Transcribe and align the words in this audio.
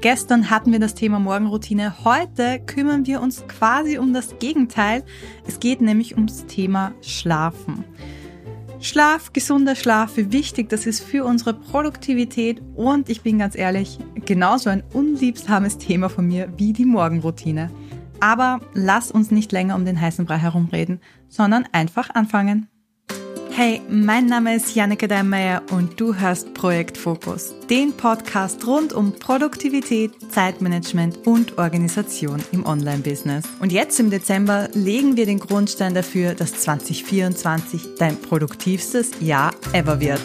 Gestern 0.00 0.50
hatten 0.50 0.72
wir 0.72 0.78
das 0.78 0.94
Thema 0.94 1.18
Morgenroutine. 1.18 2.04
Heute 2.04 2.60
kümmern 2.60 3.06
wir 3.06 3.20
uns 3.20 3.46
quasi 3.48 3.98
um 3.98 4.12
das 4.12 4.38
Gegenteil. 4.38 5.04
Es 5.46 5.58
geht 5.58 5.80
nämlich 5.80 6.16
ums 6.16 6.46
Thema 6.46 6.92
Schlafen. 7.00 7.84
Schlaf, 8.78 9.32
gesunder 9.32 9.74
Schlaf, 9.74 10.16
wie 10.16 10.30
wichtig 10.32 10.68
das 10.68 10.86
ist 10.86 11.00
für 11.02 11.24
unsere 11.24 11.54
Produktivität 11.54 12.60
und 12.74 13.08
ich 13.08 13.22
bin 13.22 13.38
ganz 13.38 13.56
ehrlich, 13.56 13.98
genauso 14.26 14.68
ein 14.68 14.84
unliebsames 14.92 15.78
Thema 15.78 16.10
von 16.10 16.26
mir 16.26 16.52
wie 16.56 16.74
die 16.74 16.84
Morgenroutine. 16.84 17.70
Aber 18.20 18.60
lass 18.74 19.10
uns 19.10 19.30
nicht 19.30 19.50
länger 19.50 19.74
um 19.74 19.86
den 19.86 20.00
heißen 20.00 20.26
Brei 20.26 20.36
herumreden, 20.36 21.00
sondern 21.28 21.66
einfach 21.72 22.10
anfangen. 22.10 22.68
Hey, 23.58 23.80
mein 23.88 24.26
Name 24.26 24.54
ist 24.54 24.74
Janneke 24.74 25.08
Deinmeier 25.08 25.62
und 25.70 25.98
du 25.98 26.14
hörst 26.14 26.52
Projekt 26.52 26.98
Fokus, 26.98 27.54
den 27.70 27.96
Podcast 27.96 28.66
rund 28.66 28.92
um 28.92 29.18
Produktivität, 29.18 30.12
Zeitmanagement 30.30 31.26
und 31.26 31.56
Organisation 31.56 32.44
im 32.52 32.66
Online-Business. 32.66 33.46
Und 33.58 33.72
jetzt 33.72 33.98
im 33.98 34.10
Dezember 34.10 34.68
legen 34.74 35.16
wir 35.16 35.24
den 35.24 35.38
Grundstein 35.38 35.94
dafür, 35.94 36.34
dass 36.34 36.52
2024 36.52 37.94
dein 37.98 38.20
produktivstes 38.20 39.12
Jahr 39.20 39.52
ever 39.72 40.00
wird. 40.00 40.20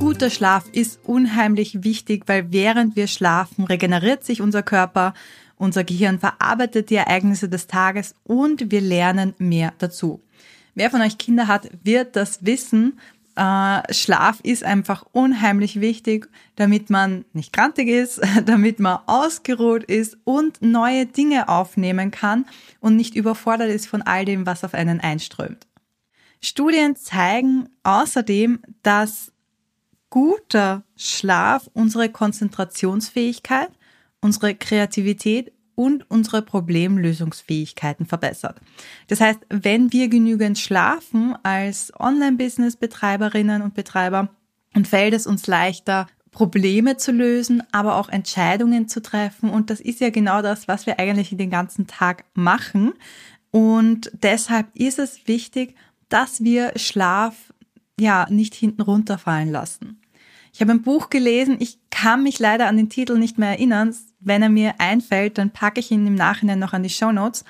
Guter 0.00 0.30
Schlaf 0.30 0.64
ist 0.72 0.98
unheimlich 1.04 1.84
wichtig, 1.84 2.24
weil 2.26 2.50
während 2.50 2.96
wir 2.96 3.06
schlafen, 3.06 3.64
regeneriert 3.64 4.24
sich 4.24 4.40
unser 4.40 4.64
Körper 4.64 5.14
unser 5.56 5.84
Gehirn 5.84 6.18
verarbeitet 6.18 6.90
die 6.90 6.96
Ereignisse 6.96 7.48
des 7.48 7.66
Tages 7.66 8.14
und 8.24 8.70
wir 8.70 8.80
lernen 8.80 9.34
mehr 9.38 9.72
dazu. 9.78 10.20
Wer 10.74 10.90
von 10.90 11.00
euch 11.00 11.16
Kinder 11.16 11.48
hat, 11.48 11.70
wird 11.82 12.16
das 12.16 12.44
wissen. 12.44 13.00
Äh, 13.34 13.94
Schlaf 13.94 14.40
ist 14.42 14.64
einfach 14.64 15.04
unheimlich 15.12 15.80
wichtig, 15.80 16.28
damit 16.56 16.90
man 16.90 17.24
nicht 17.32 17.52
krantig 17.52 17.88
ist, 17.88 18.20
damit 18.44 18.78
man 18.78 18.98
ausgeruht 19.06 19.84
ist 19.84 20.18
und 20.24 20.60
neue 20.60 21.06
Dinge 21.06 21.48
aufnehmen 21.48 22.10
kann 22.10 22.44
und 22.80 22.96
nicht 22.96 23.14
überfordert 23.14 23.70
ist 23.70 23.86
von 23.86 24.02
all 24.02 24.24
dem, 24.24 24.46
was 24.46 24.64
auf 24.64 24.74
einen 24.74 25.00
einströmt. 25.00 25.66
Studien 26.42 26.96
zeigen 26.96 27.68
außerdem, 27.82 28.60
dass 28.82 29.32
guter 30.10 30.82
Schlaf 30.96 31.68
unsere 31.72 32.08
Konzentrationsfähigkeit, 32.08 33.70
unsere 34.20 34.54
Kreativität 34.54 35.52
und 35.74 36.10
unsere 36.10 36.42
Problemlösungsfähigkeiten 36.42 38.06
verbessert. 38.06 38.60
Das 39.08 39.20
heißt, 39.20 39.40
wenn 39.50 39.92
wir 39.92 40.08
genügend 40.08 40.58
schlafen 40.58 41.36
als 41.42 41.92
Online-Business-Betreiberinnen 41.98 43.62
und 43.62 43.74
Betreiber, 43.74 44.30
und 44.76 44.86
fällt 44.86 45.14
es 45.14 45.26
uns 45.26 45.46
leichter, 45.46 46.06
Probleme 46.30 46.98
zu 46.98 47.10
lösen, 47.10 47.62
aber 47.72 47.96
auch 47.96 48.10
Entscheidungen 48.10 48.88
zu 48.88 49.00
treffen. 49.00 49.48
Und 49.48 49.70
das 49.70 49.80
ist 49.80 50.00
ja 50.00 50.10
genau 50.10 50.42
das, 50.42 50.68
was 50.68 50.84
wir 50.84 51.00
eigentlich 51.00 51.34
den 51.34 51.48
ganzen 51.48 51.86
Tag 51.86 52.26
machen. 52.34 52.92
Und 53.50 54.10
deshalb 54.12 54.66
ist 54.74 54.98
es 54.98 55.26
wichtig, 55.26 55.74
dass 56.10 56.44
wir 56.44 56.72
Schlaf 56.76 57.54
ja 57.98 58.26
nicht 58.28 58.54
hinten 58.54 58.82
runterfallen 58.82 59.50
lassen. 59.50 60.02
Ich 60.56 60.62
habe 60.62 60.72
ein 60.72 60.80
Buch 60.80 61.10
gelesen, 61.10 61.58
ich 61.60 61.76
kann 61.90 62.22
mich 62.22 62.38
leider 62.38 62.66
an 62.66 62.78
den 62.78 62.88
Titel 62.88 63.18
nicht 63.18 63.36
mehr 63.36 63.50
erinnern. 63.50 63.94
Wenn 64.20 64.40
er 64.40 64.48
mir 64.48 64.76
einfällt, 64.78 65.36
dann 65.36 65.50
packe 65.50 65.80
ich 65.80 65.90
ihn 65.90 66.06
im 66.06 66.14
Nachhinein 66.14 66.58
noch 66.58 66.72
an 66.72 66.82
die 66.82 66.88
Show 66.88 67.12
Notes. 67.12 67.44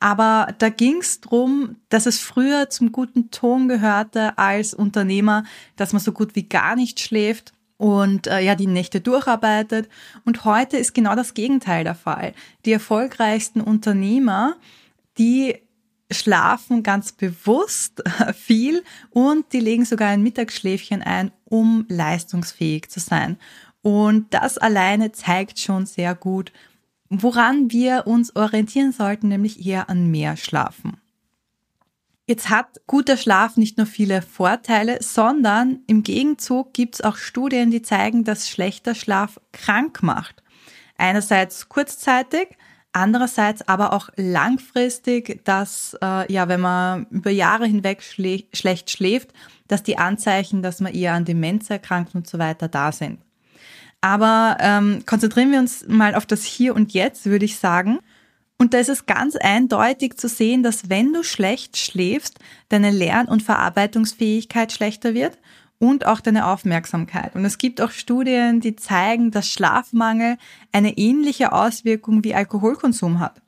Aber 0.00 0.52
da 0.58 0.68
ging 0.68 0.96
es 0.96 1.20
darum, 1.20 1.76
dass 1.88 2.06
es 2.06 2.18
früher 2.18 2.68
zum 2.68 2.90
guten 2.90 3.30
Ton 3.30 3.68
gehörte 3.68 4.36
als 4.38 4.74
Unternehmer, 4.74 5.44
dass 5.76 5.92
man 5.92 6.02
so 6.02 6.10
gut 6.10 6.34
wie 6.34 6.48
gar 6.48 6.74
nicht 6.74 6.98
schläft 6.98 7.52
und 7.76 8.26
äh, 8.26 8.40
ja 8.40 8.56
die 8.56 8.66
Nächte 8.66 9.00
durcharbeitet. 9.00 9.88
Und 10.24 10.44
heute 10.44 10.78
ist 10.78 10.94
genau 10.94 11.14
das 11.14 11.34
Gegenteil 11.34 11.84
der 11.84 11.94
Fall. 11.94 12.32
Die 12.64 12.72
erfolgreichsten 12.72 13.60
Unternehmer, 13.60 14.56
die 15.16 15.60
schlafen 16.10 16.82
ganz 16.82 17.12
bewusst 17.12 18.02
viel 18.34 18.82
und 19.10 19.52
die 19.52 19.60
legen 19.60 19.84
sogar 19.84 20.08
ein 20.08 20.22
Mittagsschläfchen 20.22 21.02
ein, 21.02 21.32
um 21.44 21.84
leistungsfähig 21.88 22.88
zu 22.88 23.00
sein. 23.00 23.38
Und 23.82 24.32
das 24.34 24.58
alleine 24.58 25.12
zeigt 25.12 25.58
schon 25.58 25.86
sehr 25.86 26.14
gut, 26.14 26.52
woran 27.08 27.70
wir 27.70 28.06
uns 28.06 28.34
orientieren 28.36 28.92
sollten, 28.92 29.28
nämlich 29.28 29.64
eher 29.64 29.88
an 29.88 30.10
mehr 30.10 30.36
Schlafen. 30.36 30.98
Jetzt 32.26 32.50
hat 32.50 32.82
guter 32.86 33.16
Schlaf 33.16 33.56
nicht 33.56 33.78
nur 33.78 33.86
viele 33.86 34.20
Vorteile, 34.20 34.98
sondern 35.00 35.80
im 35.86 36.02
Gegenzug 36.02 36.74
gibt 36.74 36.96
es 36.96 37.00
auch 37.00 37.16
Studien, 37.16 37.70
die 37.70 37.80
zeigen, 37.80 38.24
dass 38.24 38.50
schlechter 38.50 38.94
Schlaf 38.94 39.40
krank 39.52 40.02
macht. 40.02 40.42
Einerseits 40.98 41.70
kurzzeitig, 41.70 42.48
Andererseits 42.92 43.68
aber 43.68 43.92
auch 43.92 44.08
langfristig, 44.16 45.44
dass 45.44 45.96
äh, 46.02 46.32
ja, 46.32 46.48
wenn 46.48 46.60
man 46.60 47.06
über 47.10 47.30
Jahre 47.30 47.66
hinweg 47.66 48.02
schlä 48.02 48.44
schlecht 48.52 48.90
schläft, 48.90 49.32
dass 49.68 49.82
die 49.82 49.98
Anzeichen, 49.98 50.62
dass 50.62 50.80
man 50.80 50.94
eher 50.94 51.12
an 51.12 51.24
Demenz 51.24 51.68
erkrankt 51.70 52.14
und 52.14 52.26
so 52.26 52.38
weiter 52.38 52.68
da 52.68 52.90
sind. 52.90 53.20
Aber 54.00 54.56
ähm, 54.60 55.02
konzentrieren 55.06 55.52
wir 55.52 55.58
uns 55.58 55.86
mal 55.86 56.14
auf 56.14 56.24
das 56.24 56.44
Hier 56.44 56.74
und 56.74 56.92
Jetzt, 56.92 57.26
würde 57.26 57.44
ich 57.44 57.58
sagen. 57.58 57.98
Und 58.56 58.74
da 58.74 58.78
ist 58.78 58.88
es 58.88 59.06
ganz 59.06 59.36
eindeutig 59.36 60.16
zu 60.16 60.28
sehen, 60.28 60.62
dass 60.62 60.88
wenn 60.88 61.12
du 61.12 61.22
schlecht 61.22 61.76
schläfst, 61.76 62.38
deine 62.68 62.90
Lern- 62.90 63.28
und 63.28 63.42
Verarbeitungsfähigkeit 63.42 64.72
schlechter 64.72 65.14
wird 65.14 65.38
und 65.78 66.06
auch 66.06 66.20
deine 66.20 66.46
Aufmerksamkeit. 66.46 67.34
Und 67.34 67.44
es 67.44 67.58
gibt 67.58 67.80
auch 67.80 67.90
Studien, 67.90 68.60
die 68.60 68.76
zeigen, 68.76 69.30
dass 69.30 69.50
Schlafmangel 69.50 70.36
eine 70.72 70.98
ähnliche 70.98 71.52
Auswirkung 71.52 72.24
wie 72.24 72.34
Alkoholkonsum 72.34 73.20
hat. 73.20 73.40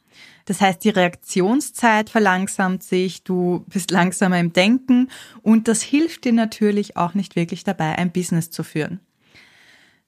Das 0.46 0.60
heißt, 0.60 0.82
die 0.82 0.90
Reaktionszeit 0.90 2.10
verlangsamt 2.10 2.82
sich, 2.82 3.22
du 3.22 3.64
bist 3.68 3.90
langsamer 3.90 4.38
im 4.38 4.52
Denken 4.52 5.08
und 5.42 5.68
das 5.68 5.82
hilft 5.82 6.24
dir 6.24 6.32
natürlich 6.32 6.96
auch 6.96 7.14
nicht 7.14 7.36
wirklich 7.36 7.62
dabei, 7.62 7.96
ein 7.96 8.10
Business 8.10 8.50
zu 8.50 8.64
führen. 8.64 9.00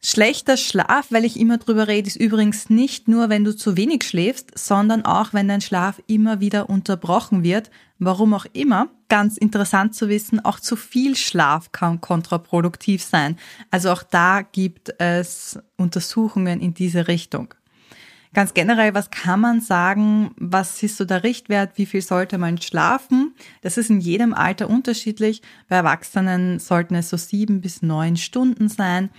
Schlechter 0.05 0.57
Schlaf, 0.57 1.07
weil 1.11 1.25
ich 1.25 1.39
immer 1.39 1.59
drüber 1.59 1.87
rede, 1.87 2.09
ist 2.09 2.17
übrigens 2.17 2.69
nicht 2.69 3.07
nur, 3.07 3.29
wenn 3.29 3.45
du 3.45 3.55
zu 3.55 3.77
wenig 3.77 4.03
schläfst, 4.03 4.51
sondern 4.59 5.05
auch, 5.05 5.33
wenn 5.33 5.47
dein 5.47 5.61
Schlaf 5.61 6.03
immer 6.09 6.41
wieder 6.41 6.69
unterbrochen 6.69 7.45
wird, 7.45 7.71
warum 8.01 8.35
auch 8.35 8.47
immer. 8.53 8.89
Ganz 9.09 9.37
interessant 9.37 9.95
zu 9.95 10.09
wissen, 10.09 10.45
auch 10.45 10.59
zu 10.59 10.75
viel 10.75 11.15
Schlaf 11.15 11.71
kann 11.71 12.01
kontraproduktiv 12.01 13.05
sein. 13.05 13.39
Also 13.71 13.93
auch 13.93 14.03
da 14.03 14.43
gibt 14.43 14.93
es 14.99 15.61
Untersuchungen 15.77 16.61
in 16.61 16.75
diese 16.75 17.07
Richtung. 17.07 17.55
Ganz 18.35 18.55
generell, 18.55 18.95
was 18.95 19.11
kann 19.11 19.41
man 19.41 19.61
sagen? 19.61 20.31
Was 20.37 20.83
ist 20.83 20.97
so 20.97 21.05
der 21.05 21.23
Richtwert? 21.23 21.77
Wie 21.77 21.85
viel 21.85 22.01
sollte 22.01 22.39
man 22.39 22.61
schlafen? 22.61 23.35
Das 23.61 23.77
ist 23.77 23.91
in 23.91 24.01
jedem 24.01 24.33
Alter 24.33 24.71
unterschiedlich. 24.71 25.43
Bei 25.69 25.77
Erwachsenen 25.77 26.59
sollten 26.59 26.95
es 26.95 27.11
so 27.11 27.19
sieben 27.19 27.61
bis 27.61 27.83
neun 27.83 28.17
Stunden 28.17 28.71
sein. 28.71 29.11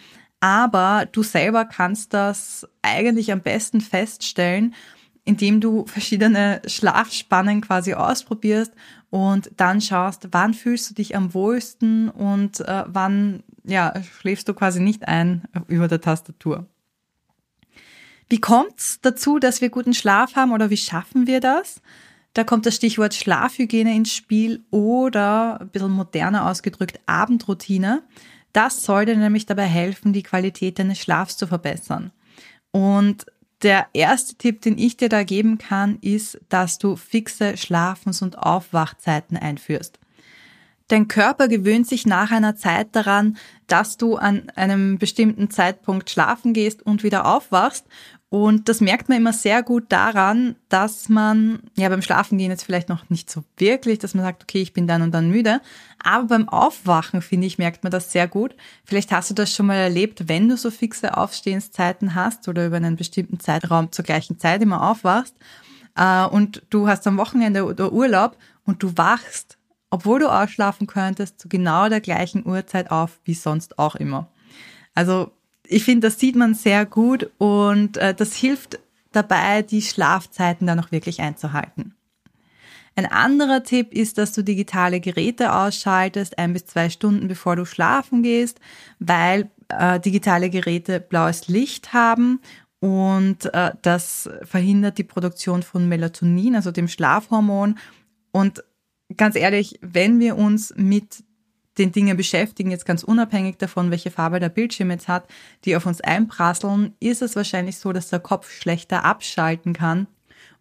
Aber 0.43 1.07
du 1.09 1.23
selber 1.23 1.63
kannst 1.63 2.13
das 2.13 2.67
eigentlich 2.81 3.31
am 3.31 3.39
besten 3.39 3.79
feststellen, 3.79 4.75
indem 5.23 5.61
du 5.61 5.85
verschiedene 5.85 6.61
Schlafspannen 6.67 7.61
quasi 7.61 7.93
ausprobierst 7.93 8.73
und 9.09 9.51
dann 9.55 9.79
schaust, 9.79 10.27
wann 10.31 10.53
fühlst 10.53 10.89
du 10.89 10.95
dich 10.95 11.15
am 11.15 11.33
wohlsten 11.33 12.09
und 12.09 12.59
äh, 12.59 12.83
wann 12.87 13.43
ja, 13.63 13.93
schläfst 14.19 14.49
du 14.49 14.53
quasi 14.53 14.81
nicht 14.81 15.07
ein 15.07 15.43
über 15.69 15.87
der 15.87 16.01
Tastatur. 16.01 16.67
Wie 18.27 18.41
kommt's 18.41 18.99
dazu, 19.01 19.39
dass 19.39 19.61
wir 19.61 19.69
guten 19.69 19.93
Schlaf 19.93 20.35
haben 20.35 20.51
oder 20.51 20.69
wie 20.69 20.75
schaffen 20.75 21.25
wir 21.25 21.39
das? 21.39 21.81
Da 22.33 22.43
kommt 22.43 22.65
das 22.65 22.75
Stichwort 22.75 23.13
Schlafhygiene 23.13 23.95
ins 23.95 24.13
Spiel 24.13 24.65
oder 24.71 25.61
ein 25.61 25.69
bisschen 25.69 25.91
moderner 25.91 26.49
ausgedrückt 26.49 26.99
Abendroutine. 27.05 28.03
Das 28.53 28.83
soll 28.83 29.05
dir 29.05 29.17
nämlich 29.17 29.45
dabei 29.45 29.65
helfen, 29.65 30.13
die 30.13 30.23
Qualität 30.23 30.79
deines 30.79 30.99
Schlafs 30.99 31.37
zu 31.37 31.47
verbessern. 31.47 32.11
Und 32.71 33.25
der 33.63 33.87
erste 33.93 34.35
Tipp, 34.35 34.61
den 34.61 34.77
ich 34.77 34.97
dir 34.97 35.09
da 35.09 35.23
geben 35.23 35.57
kann, 35.57 35.97
ist, 36.01 36.39
dass 36.49 36.77
du 36.77 36.95
fixe 36.95 37.57
Schlafens- 37.57 38.21
und 38.21 38.37
Aufwachzeiten 38.37 39.37
einführst. 39.37 39.99
Dein 40.89 41.07
Körper 41.07 41.47
gewöhnt 41.47 41.87
sich 41.87 42.05
nach 42.05 42.31
einer 42.31 42.55
Zeit 42.55 42.95
daran, 42.95 43.37
dass 43.67 43.97
du 43.97 44.17
an 44.17 44.49
einem 44.55 44.97
bestimmten 44.97 45.49
Zeitpunkt 45.49 46.09
schlafen 46.09 46.53
gehst 46.53 46.83
und 46.83 47.03
wieder 47.03 47.25
aufwachst 47.25 47.85
und 48.33 48.67
das 48.67 48.81
merkt 48.81 49.09
man 49.09 49.19
immer 49.19 49.31
sehr 49.31 49.61
gut 49.61 49.91
daran, 49.91 50.55
dass 50.67 51.07
man, 51.07 51.59
ja, 51.75 51.87
beim 51.87 52.01
Schlafengehen 52.01 52.49
jetzt 52.49 52.63
vielleicht 52.63 52.89
noch 52.89 53.07
nicht 53.11 53.29
so 53.29 53.43
wirklich, 53.57 53.99
dass 53.99 54.15
man 54.15 54.23
sagt, 54.23 54.41
okay, 54.41 54.59
ich 54.59 54.73
bin 54.73 54.87
dann 54.87 55.03
und 55.03 55.11
dann 55.11 55.29
müde. 55.29 55.61
Aber 56.03 56.29
beim 56.29 56.49
Aufwachen, 56.49 57.21
finde 57.21 57.45
ich, 57.45 57.59
merkt 57.59 57.83
man 57.83 57.91
das 57.91 58.11
sehr 58.11 58.27
gut. 58.27 58.55
Vielleicht 58.85 59.11
hast 59.11 59.29
du 59.29 59.35
das 59.35 59.53
schon 59.53 59.67
mal 59.67 59.75
erlebt, 59.75 60.29
wenn 60.29 60.49
du 60.49 60.57
so 60.57 60.71
fixe 60.71 61.15
Aufstehenszeiten 61.15 62.15
hast 62.15 62.47
oder 62.47 62.65
über 62.65 62.77
einen 62.77 62.95
bestimmten 62.95 63.39
Zeitraum 63.39 63.91
zur 63.91 64.03
gleichen 64.03 64.39
Zeit 64.39 64.63
immer 64.63 64.89
aufwachst 64.89 65.35
äh, 65.95 66.25
und 66.25 66.63
du 66.71 66.87
hast 66.87 67.05
am 67.05 67.17
Wochenende 67.17 67.65
oder 67.65 67.93
Urlaub 67.93 68.35
und 68.65 68.81
du 68.81 68.97
wachst 68.97 69.59
obwohl 69.91 70.17
du 70.17 70.27
ausschlafen 70.27 70.87
könntest, 70.87 71.39
zu 71.39 71.47
genau 71.47 71.87
der 71.87 72.01
gleichen 72.01 72.47
Uhrzeit 72.47 72.89
auf 72.89 73.19
wie 73.25 73.35
sonst 73.35 73.77
auch 73.77 73.93
immer. 73.93 74.27
Also 74.95 75.33
ich 75.67 75.83
finde, 75.83 76.07
das 76.07 76.19
sieht 76.19 76.35
man 76.35 76.53
sehr 76.53 76.85
gut 76.85 77.29
und 77.37 77.97
äh, 77.97 78.13
das 78.13 78.35
hilft 78.35 78.79
dabei, 79.11 79.61
die 79.61 79.81
Schlafzeiten 79.81 80.67
dann 80.67 80.79
auch 80.79 80.91
wirklich 80.91 81.21
einzuhalten. 81.21 81.95
Ein 82.95 83.07
anderer 83.07 83.63
Tipp 83.63 83.91
ist, 83.91 84.19
dass 84.19 84.33
du 84.33 84.43
digitale 84.43 84.99
Geräte 84.99 85.53
ausschaltest, 85.53 86.37
ein 86.37 86.53
bis 86.53 86.67
zwei 86.67 86.89
Stunden 86.89 87.27
bevor 87.27 87.55
du 87.55 87.65
schlafen 87.65 88.21
gehst, 88.21 88.59
weil 88.99 89.49
äh, 89.69 89.99
digitale 89.99 90.51
Geräte 90.51 90.99
blaues 90.99 91.47
Licht 91.47 91.93
haben 91.93 92.39
und 92.79 93.51
äh, 93.53 93.71
das 93.81 94.29
verhindert 94.43 94.97
die 94.97 95.05
Produktion 95.05 95.63
von 95.63 95.87
Melatonin, 95.87 96.55
also 96.55 96.69
dem 96.71 96.89
Schlafhormon. 96.89 97.79
Und 98.31 98.63
ganz 99.15 99.37
ehrlich, 99.37 99.79
wenn 99.81 100.19
wir 100.19 100.37
uns 100.37 100.73
mit 100.75 101.23
den 101.77 101.91
Dingen 101.91 102.17
beschäftigen, 102.17 102.71
jetzt 102.71 102.85
ganz 102.85 103.03
unabhängig 103.03 103.57
davon, 103.57 103.91
welche 103.91 104.11
Farbe 104.11 104.39
der 104.39 104.49
Bildschirm 104.49 104.91
jetzt 104.91 105.07
hat, 105.07 105.27
die 105.65 105.75
auf 105.75 105.85
uns 105.85 106.01
einprasseln, 106.01 106.93
ist 106.99 107.21
es 107.21 107.35
wahrscheinlich 107.35 107.77
so, 107.77 107.93
dass 107.93 108.09
der 108.09 108.19
Kopf 108.19 108.51
schlechter 108.51 109.05
abschalten 109.05 109.73
kann 109.73 110.07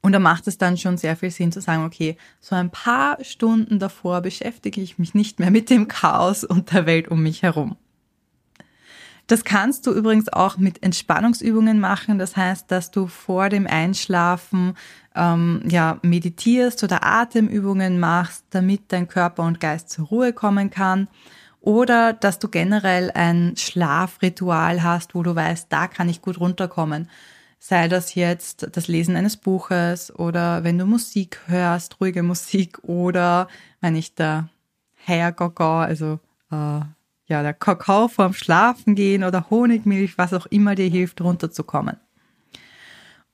und 0.03 0.12
da 0.12 0.19
macht 0.19 0.49
es 0.49 0.59
dann 0.59 0.76
schon 0.76 0.99
sehr 0.99 1.17
viel 1.17 1.31
Sinn 1.31 1.53
zu 1.53 1.61
sagen, 1.61 1.85
okay, 1.85 2.17
so 2.41 2.56
ein 2.56 2.70
paar 2.70 3.23
Stunden 3.25 3.79
davor 3.79 4.20
beschäftige 4.20 4.81
ich 4.81 4.99
mich 4.99 5.14
nicht 5.14 5.38
mehr 5.38 5.53
mit 5.53 5.70
dem 5.70 5.87
Chaos 5.87 6.43
und 6.43 6.73
der 6.73 6.87
Welt 6.87 7.09
um 7.09 7.23
mich 7.23 7.43
herum. 7.43 7.76
Das 9.26 9.44
kannst 9.44 9.86
du 9.86 9.92
übrigens 9.92 10.28
auch 10.28 10.58
mit 10.58 10.82
Entspannungsübungen 10.82 11.80
machen. 11.80 12.19
Das 12.19 12.36
heißt, 12.36 12.70
dass 12.70 12.90
du 12.90 13.06
vor 13.06 13.48
dem 13.48 13.66
Einschlafen 13.66 14.74
ähm, 15.14 15.62
ja 15.66 15.98
meditierst 16.02 16.82
oder 16.82 17.04
Atemübungen 17.04 18.00
machst, 18.00 18.44
damit 18.50 18.92
dein 18.92 19.08
Körper 19.08 19.44
und 19.44 19.60
Geist 19.60 19.90
zur 19.90 20.06
Ruhe 20.06 20.32
kommen 20.32 20.70
kann. 20.70 21.08
Oder 21.60 22.12
dass 22.12 22.40
du 22.40 22.48
generell 22.48 23.12
ein 23.12 23.54
Schlafritual 23.56 24.82
hast, 24.82 25.14
wo 25.14 25.22
du 25.22 25.34
weißt, 25.34 25.69
da 25.70 25.86
kann 25.86 26.08
ich 26.08 26.20
gut 26.20 26.40
runterkommen. 26.40 27.08
Sei 27.60 27.86
das 27.86 28.16
jetzt 28.16 28.66
das 28.72 28.88
Lesen 28.88 29.14
eines 29.14 29.36
Buches 29.36 30.12
oder 30.12 30.64
wenn 30.64 30.76
du 30.76 30.84
Musik 30.84 31.38
hörst, 31.46 32.00
ruhige 32.00 32.24
Musik 32.24 32.80
oder 32.82 33.46
wenn 33.80 33.94
ich 33.94 34.16
der 34.16 34.48
Hair 35.06 35.30
Gogo, 35.30 35.78
also 35.78 36.19
äh, 36.50 36.80
ja 37.32 37.43
der 37.43 37.55
Kakao 37.55 38.08
vorm 38.08 38.34
Schlafen 38.34 38.94
gehen 38.94 39.25
oder 39.25 39.50
Honigmilch, 39.50 40.19
was 40.19 40.32
auch 40.32 40.46
immer 40.46 40.75
dir 40.75 40.88
hilft, 40.88 41.20
runterzukommen. 41.20 41.96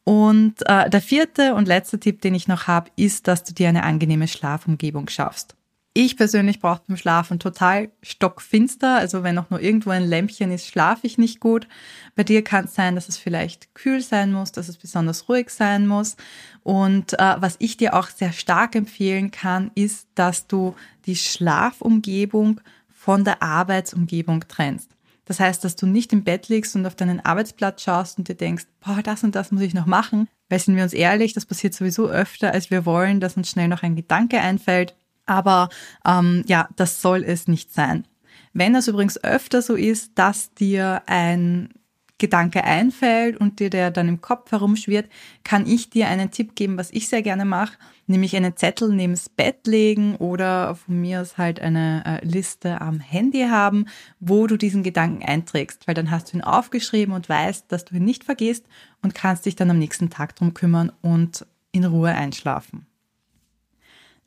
Und 0.05 0.55
äh, 0.67 0.89
der 0.89 1.03
vierte 1.03 1.55
und 1.55 1.69
letzte 1.69 2.01
Tipp, 2.01 2.23
den 2.23 2.35
ich 2.35 2.49
noch 2.49 2.67
habe, 2.67 2.91
ist, 2.97 3.29
dass 3.29 3.45
du 3.45 3.53
dir 3.53 3.69
eine 3.69 3.83
angenehme 3.83 4.27
Schlafumgebung 4.27 5.09
schaffst. 5.09 5.55
Ich 5.93 6.17
persönlich 6.17 6.61
brauche 6.61 6.83
beim 6.87 6.97
Schlafen 6.97 7.39
total 7.41 7.91
stockfinster. 8.03 8.97
Also 8.97 9.23
wenn 9.23 9.37
auch 9.37 9.51
nur 9.51 9.61
irgendwo 9.61 9.91
ein 9.91 10.07
Lämpchen 10.07 10.53
ist, 10.53 10.67
schlafe 10.67 11.07
ich 11.07 11.19
nicht 11.19 11.41
gut. 11.41 11.67
Bei 12.15 12.23
dir 12.23 12.45
kann 12.45 12.67
es 12.67 12.75
sein, 12.75 12.95
dass 12.95 13.09
es 13.09 13.19
vielleicht 13.19 13.75
kühl 13.75 14.01
sein 14.01 14.33
muss, 14.33 14.53
dass 14.53 14.69
es 14.69 14.77
besonders 14.77 15.29
ruhig 15.29 15.51
sein 15.51 15.87
muss. 15.87 16.17
Und 16.63 17.15
äh, 17.15 17.37
was 17.41 17.57
ich 17.59 17.77
dir 17.77 17.95
auch 17.95 18.09
sehr 18.09 18.33
stark 18.33 18.77
empfehlen 18.77 19.31
kann, 19.31 19.73
ist, 19.75 20.09
dass 20.15 20.47
du 20.47 20.77
die 21.07 21.17
Schlafumgebung 21.17 22.61
von 23.09 23.25
der 23.25 23.43
Arbeitsumgebung 23.43 24.47
trennst. 24.49 24.91
Das 25.25 25.41
heißt, 25.41 25.65
dass 25.65 25.77
du 25.77 25.87
nicht 25.87 26.13
im 26.13 26.25
Bett 26.25 26.51
liegst 26.51 26.77
und 26.77 26.85
auf 26.85 26.95
deinen 26.95 27.21
Arbeitsplatz 27.21 27.83
schaust 27.83 28.19
und 28.19 28.29
dir 28.29 28.35
denkst, 28.35 28.67
boah, 28.85 29.01
das 29.03 29.25
und 29.25 29.35
das 29.35 29.51
muss 29.51 29.63
ich 29.63 29.73
noch 29.73 29.87
machen. 29.87 30.29
Weil 30.51 30.59
sind 30.59 30.77
wir 30.77 30.83
uns 30.83 30.93
ehrlich, 30.93 31.33
das 31.33 31.47
passiert 31.47 31.73
sowieso 31.73 32.07
öfter, 32.11 32.53
als 32.53 32.71
wir 32.71 32.85
wollen, 32.85 33.19
dass 33.19 33.39
uns 33.39 33.49
schnell 33.49 33.69
noch 33.69 33.83
ein 33.83 33.97
Gedanke 33.97 34.43
einfällt. 34.43 34.95
Aber 35.25 35.71
ähm, 36.05 36.45
ja, 36.49 36.69
das 36.77 37.01
soll 37.01 37.25
es 37.25 37.49
nicht 37.49 37.73
sein. 37.73 38.07
Wenn 38.53 38.75
das 38.75 38.89
übrigens 38.89 39.25
öfter 39.25 39.63
so 39.63 39.75
ist, 39.75 40.13
dass 40.17 40.53
dir 40.53 41.01
ein 41.07 41.71
Gedanke 42.19 42.65
einfällt 42.65 43.37
und 43.37 43.61
dir 43.61 43.71
der 43.71 43.91
dann 43.91 44.09
im 44.09 44.21
Kopf 44.21 44.51
herumschwirrt, 44.51 45.09
kann 45.45 45.67
ich 45.67 45.89
dir 45.89 46.09
einen 46.09 46.31
Tipp 46.31 46.55
geben, 46.57 46.77
was 46.77 46.91
ich 46.91 47.09
sehr 47.09 47.23
gerne 47.23 47.45
mache, 47.45 47.79
nämlich 48.07 48.37
einen 48.37 48.57
Zettel 48.57 48.93
neben 48.93 49.13
das 49.13 49.29
Bett 49.29 49.67
legen 49.67 50.17
oder 50.17 50.75
von 50.75 51.01
mir 51.01 51.21
aus 51.21 51.39
halt 51.39 51.61
eine 51.61 52.03
äh, 52.05 52.27
Liste 52.27 52.81
am 52.81 53.01
Handy 53.01 53.43
haben, 53.49 53.87
wo 54.19 54.47
du 54.47 54.57
diesen 54.57 54.83
Gedanken 54.83 55.25
einträgst, 55.25 55.87
weil 55.87 55.95
dann 55.95 56.11
hast 56.11 56.33
du 56.33 56.37
ihn 56.37 56.43
aufgeschrieben 56.43 57.15
und 57.15 57.29
weißt, 57.29 57.67
dass 57.69 57.85
du 57.85 57.95
ihn 57.95 58.05
nicht 58.05 58.25
vergisst 58.25 58.67
und 59.03 59.15
kannst 59.15 59.47
dich 59.47 59.57
dann 59.57 59.71
am 59.71 59.79
nächsten 59.79 60.11
Tag 60.11 60.35
drum 60.37 60.55
kümmern 60.55 60.93
und 61.03 61.47
in 61.73 61.85
Ruhe 61.85 62.11
einschlafen. 62.11 62.87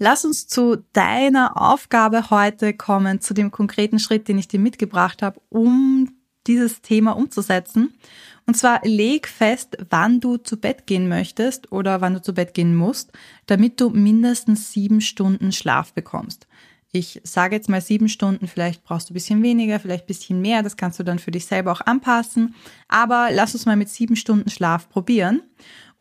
Lass 0.04 0.26
uns 0.26 0.48
zu 0.48 0.78
deiner 0.94 1.62
Aufgabe 1.62 2.32
heute 2.32 2.74
kommen, 2.74 3.22
zu 3.22 3.36
dem 3.36 3.52
konkreten 3.52 4.00
Schritt, 4.00 4.28
den 4.28 4.40
ich 4.40 4.48
dir 4.48 4.60
mitgebracht 4.60 5.22
habe, 5.22 5.40
um 5.50 6.01
dieses 6.48 6.82
Thema 6.82 7.12
umzusetzen. 7.12 7.94
Und 8.48 8.56
zwar 8.56 8.82
leg 8.84 9.28
fest, 9.28 9.78
wann 9.90 10.20
du 10.20 10.38
zu 10.38 10.58
Bett 10.58 10.88
gehen 10.88 11.08
möchtest 11.08 11.72
oder 11.72 12.02
wann 12.02 12.16
du 12.16 12.22
zu 12.22 12.34
Bett 12.34 12.54
gehen 12.54 12.76
musst, 12.76 13.12
damit 13.46 13.80
du 13.80 13.90
mindestens 13.90 14.72
sieben 14.72 15.02
Stunden 15.02 15.52
Schlaf 15.52 15.94
bekommst. 15.94 16.48
Ich 16.94 17.22
sage 17.24 17.56
jetzt 17.56 17.70
mal 17.70 17.80
sieben 17.80 18.10
Stunden, 18.10 18.48
vielleicht 18.48 18.84
brauchst 18.84 19.10
du 19.10 19.14
ein 19.14 19.16
bisschen 19.16 19.42
weniger, 19.44 19.80
vielleicht 19.80 20.04
ein 20.04 20.08
bisschen 20.08 20.42
mehr, 20.42 20.62
das 20.62 20.76
kannst 20.76 21.00
du 21.00 21.04
dann 21.04 21.20
für 21.20 21.32
dich 21.32 21.46
selber 21.46 21.72
auch 21.72 21.82
anpassen. 21.82 22.56
Aber 22.90 23.30
lass 23.32 23.54
uns 23.54 23.66
mal 23.66 23.78
mit 23.78 23.88
sieben 23.88 24.18
Stunden 24.18 24.50
Schlaf 24.50 24.90
probieren. 24.90 25.42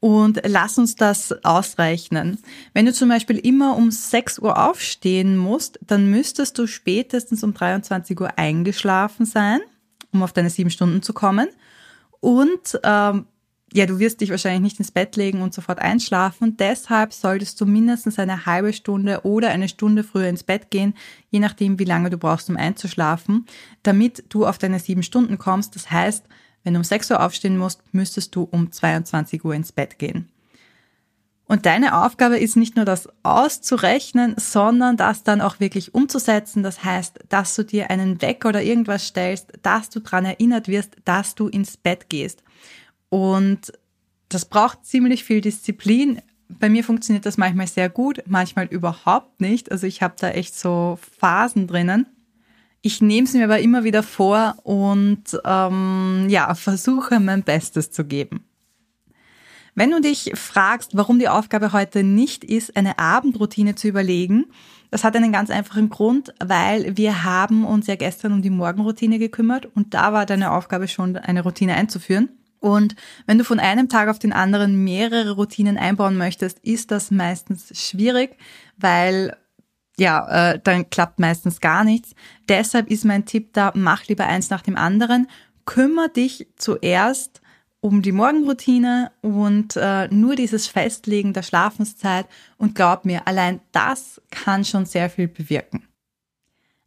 Und 0.00 0.40
lass 0.46 0.78
uns 0.78 0.96
das 0.96 1.44
ausrechnen. 1.44 2.38
Wenn 2.72 2.86
du 2.86 2.92
zum 2.92 3.10
Beispiel 3.10 3.36
immer 3.36 3.76
um 3.76 3.90
6 3.90 4.38
Uhr 4.38 4.58
aufstehen 4.58 5.36
musst, 5.36 5.78
dann 5.86 6.10
müsstest 6.10 6.58
du 6.58 6.66
spätestens 6.66 7.44
um 7.44 7.52
23 7.52 8.18
Uhr 8.18 8.38
eingeschlafen 8.38 9.26
sein, 9.26 9.60
um 10.12 10.22
auf 10.22 10.32
deine 10.32 10.50
sieben 10.50 10.70
Stunden 10.70 11.02
zu 11.02 11.12
kommen. 11.12 11.48
Und 12.20 12.78
ähm, 12.82 13.26
ja, 13.72 13.86
du 13.86 13.98
wirst 14.00 14.20
dich 14.20 14.30
wahrscheinlich 14.30 14.62
nicht 14.62 14.78
ins 14.78 14.90
Bett 14.90 15.16
legen 15.16 15.42
und 15.42 15.54
sofort 15.54 15.78
einschlafen. 15.78 16.56
Deshalb 16.56 17.12
solltest 17.12 17.60
du 17.60 17.66
mindestens 17.66 18.18
eine 18.18 18.44
halbe 18.46 18.72
Stunde 18.72 19.20
oder 19.22 19.50
eine 19.50 19.68
Stunde 19.68 20.02
früher 20.02 20.28
ins 20.28 20.42
Bett 20.42 20.70
gehen, 20.70 20.94
je 21.30 21.38
nachdem, 21.38 21.78
wie 21.78 21.84
lange 21.84 22.10
du 22.10 22.18
brauchst, 22.18 22.50
um 22.50 22.56
einzuschlafen, 22.56 23.46
damit 23.82 24.24
du 24.28 24.46
auf 24.46 24.58
deine 24.58 24.80
sieben 24.80 25.04
Stunden 25.04 25.38
kommst. 25.38 25.76
Das 25.76 25.90
heißt, 25.90 26.24
wenn 26.64 26.74
du 26.74 26.80
um 26.80 26.84
6 26.84 27.12
Uhr 27.12 27.24
aufstehen 27.24 27.56
musst, 27.56 27.82
müsstest 27.92 28.34
du 28.34 28.42
um 28.42 28.72
22 28.72 29.44
Uhr 29.44 29.54
ins 29.54 29.72
Bett 29.72 29.98
gehen. 29.98 30.28
Und 31.50 31.66
deine 31.66 32.04
Aufgabe 32.04 32.38
ist 32.38 32.54
nicht 32.54 32.76
nur 32.76 32.84
das 32.84 33.08
auszurechnen, 33.24 34.36
sondern 34.38 34.96
das 34.96 35.24
dann 35.24 35.40
auch 35.40 35.58
wirklich 35.58 35.92
umzusetzen. 35.92 36.62
Das 36.62 36.84
heißt, 36.84 37.24
dass 37.28 37.56
du 37.56 37.64
dir 37.64 37.90
einen 37.90 38.22
Wecker 38.22 38.50
oder 38.50 38.62
irgendwas 38.62 39.08
stellst, 39.08 39.54
dass 39.62 39.90
du 39.90 39.98
dran 39.98 40.24
erinnert 40.24 40.68
wirst, 40.68 40.94
dass 41.04 41.34
du 41.34 41.48
ins 41.48 41.76
Bett 41.76 42.08
gehst. 42.08 42.44
Und 43.08 43.72
das 44.28 44.44
braucht 44.44 44.86
ziemlich 44.86 45.24
viel 45.24 45.40
Disziplin. 45.40 46.22
Bei 46.48 46.68
mir 46.68 46.84
funktioniert 46.84 47.26
das 47.26 47.36
manchmal 47.36 47.66
sehr 47.66 47.88
gut, 47.88 48.22
manchmal 48.26 48.66
überhaupt 48.66 49.40
nicht. 49.40 49.72
Also 49.72 49.88
ich 49.88 50.02
habe 50.02 50.14
da 50.20 50.30
echt 50.30 50.56
so 50.56 51.00
Phasen 51.18 51.66
drinnen. 51.66 52.06
Ich 52.80 53.02
nehme 53.02 53.26
es 53.26 53.34
mir 53.34 53.42
aber 53.42 53.58
immer 53.58 53.82
wieder 53.82 54.04
vor 54.04 54.54
und 54.62 55.24
ähm, 55.44 56.26
ja, 56.28 56.54
versuche 56.54 57.18
mein 57.18 57.42
Bestes 57.42 57.90
zu 57.90 58.04
geben. 58.04 58.44
Wenn 59.74 59.90
du 59.90 60.00
dich 60.00 60.32
fragst, 60.34 60.96
warum 60.96 61.18
die 61.18 61.28
Aufgabe 61.28 61.72
heute 61.72 62.02
nicht 62.02 62.44
ist, 62.44 62.76
eine 62.76 62.98
Abendroutine 62.98 63.74
zu 63.74 63.88
überlegen, 63.88 64.46
das 64.90 65.04
hat 65.04 65.14
einen 65.14 65.32
ganz 65.32 65.50
einfachen 65.50 65.88
Grund, 65.88 66.34
weil 66.44 66.96
wir 66.96 67.22
haben 67.24 67.64
uns 67.64 67.86
ja 67.86 67.94
gestern 67.94 68.32
um 68.32 68.42
die 68.42 68.50
Morgenroutine 68.50 69.18
gekümmert 69.18 69.66
und 69.74 69.94
da 69.94 70.12
war 70.12 70.26
deine 70.26 70.50
Aufgabe 70.50 70.88
schon, 70.88 71.16
eine 71.16 71.42
Routine 71.42 71.74
einzuführen. 71.74 72.30
Und 72.58 72.94
wenn 73.26 73.38
du 73.38 73.44
von 73.44 73.58
einem 73.58 73.88
Tag 73.88 74.08
auf 74.08 74.18
den 74.18 74.32
anderen 74.32 74.84
mehrere 74.84 75.32
Routinen 75.32 75.78
einbauen 75.78 76.18
möchtest, 76.18 76.58
ist 76.58 76.90
das 76.90 77.10
meistens 77.10 77.72
schwierig, 77.78 78.36
weil 78.76 79.36
ja, 79.96 80.52
äh, 80.52 80.60
dann 80.62 80.88
klappt 80.88 81.20
meistens 81.20 81.60
gar 81.60 81.84
nichts. 81.84 82.14
Deshalb 82.48 82.90
ist 82.90 83.04
mein 83.04 83.26
Tipp 83.26 83.52
da, 83.52 83.72
mach 83.74 84.06
lieber 84.06 84.26
eins 84.26 84.50
nach 84.50 84.62
dem 84.62 84.76
anderen. 84.76 85.28
Kümmer 85.66 86.08
dich 86.08 86.48
zuerst 86.56 87.40
um 87.80 88.02
die 88.02 88.12
Morgenroutine 88.12 89.10
und 89.22 89.76
äh, 89.76 90.08
nur 90.08 90.36
dieses 90.36 90.66
Festlegen 90.66 91.32
der 91.32 91.42
Schlafenszeit 91.42 92.26
und 92.58 92.74
glaub 92.74 93.04
mir, 93.04 93.26
allein 93.26 93.60
das 93.72 94.20
kann 94.30 94.64
schon 94.64 94.84
sehr 94.84 95.08
viel 95.08 95.28
bewirken. 95.28 95.89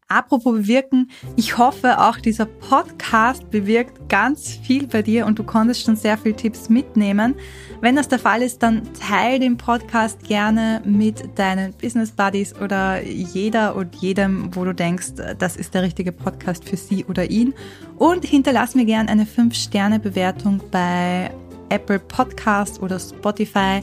Apropos 0.08 0.54
bewirken, 0.54 1.10
ich 1.36 1.58
hoffe 1.58 2.00
auch 2.00 2.18
dieser 2.18 2.46
Podcast 2.46 3.50
bewirkt 3.50 4.10
ganz 4.10 4.52
viel 4.52 4.88
bei 4.88 5.02
dir 5.02 5.26
und 5.26 5.40
du 5.40 5.44
konntest 5.44 5.84
schon 5.84 5.96
sehr 5.96 6.18
viele 6.18 6.36
Tipps 6.36 6.70
mitnehmen. 6.70 7.36
Wenn 7.82 7.96
das 7.96 8.08
der 8.08 8.20
Fall 8.20 8.42
ist, 8.42 8.62
dann 8.64 8.84
teile 8.94 9.40
den 9.40 9.58
Podcast 9.58 10.24
gerne 10.24 10.82
mit 10.86 11.38
deinen 11.38 11.74
Business 11.74 12.12
Buddies 12.12 12.56
oder 12.56 13.02
jeder 13.02 13.76
und 13.76 13.96
jedem, 13.96 14.56
wo 14.56 14.66
du 14.66 14.74
denkst, 14.74 15.14
das 15.40 15.56
ist 15.56 15.74
der 15.74 15.84
richtige 15.84 16.12
Podcast 16.12 16.68
für 16.68 16.78
sie 16.78 17.06
oder 17.06 17.30
ihn. 17.30 17.54
Und 17.98 18.26
hinterlass 18.26 18.76
mir 18.76 18.86
gerne 18.86 19.10
eine 19.10 19.26
5-Sterne-Bewertung 19.26 20.62
bei 20.72 21.32
Apple 21.70 22.00
Podcast 22.00 22.82
oder 22.82 23.00
Spotify 23.00 23.82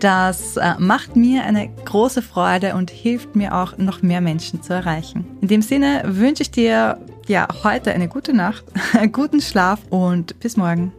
Das 0.00 0.56
äh, 0.56 0.74
macht 0.78 1.16
mir 1.16 1.44
eine 1.44 1.68
große 1.84 2.22
Freude 2.22 2.74
und 2.74 2.90
hilft 2.90 3.34
mir 3.34 3.54
auch, 3.54 3.76
noch 3.78 4.02
mehr 4.02 4.20
Menschen 4.20 4.62
zu 4.62 4.72
erreichen. 4.72 5.26
In 5.40 5.48
dem 5.48 5.62
Sinne 5.62 6.02
wünsche 6.04 6.42
ich 6.42 6.50
dir 6.50 6.98
ja 7.26 7.48
heute 7.64 7.92
eine 7.92 8.08
gute 8.08 8.32
Nacht, 8.32 8.64
guten 9.12 9.40
Schlaf 9.40 9.80
und 9.90 10.38
bis 10.40 10.56
morgen. 10.56 10.92